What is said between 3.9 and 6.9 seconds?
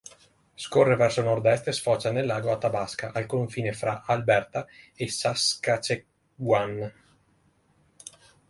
Alberta e Saskatchewan.